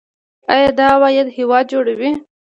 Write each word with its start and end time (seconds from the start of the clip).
آیا 0.53 0.69
دا 0.77 0.85
عواید 0.95 1.27
هیواد 1.37 1.63
جوړوي؟ 1.71 2.11